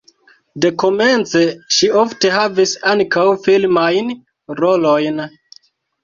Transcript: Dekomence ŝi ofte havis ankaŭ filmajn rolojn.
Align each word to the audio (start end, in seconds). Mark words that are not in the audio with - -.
Dekomence 0.63 1.41
ŝi 1.75 1.89
ofte 2.03 2.31
havis 2.35 2.73
ankaŭ 2.91 3.25
filmajn 3.43 4.09
rolojn. 4.61 5.21